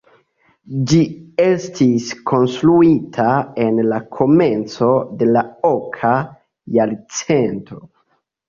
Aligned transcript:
Ĝi 0.91 1.01
estis 1.43 2.07
konstruita 2.31 3.27
en 3.67 3.79
la 3.91 4.01
komenco 4.17 4.91
de 5.21 5.29
la 5.37 5.47
oka 5.75 6.15
jarcento. 6.79 7.81